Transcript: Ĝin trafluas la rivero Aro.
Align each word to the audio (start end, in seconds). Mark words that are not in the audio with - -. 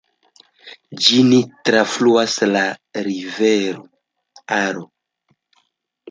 Ĝin 1.07 1.33
trafluas 1.67 2.37
la 2.55 2.63
rivero 3.09 3.83
Aro. 4.57 4.87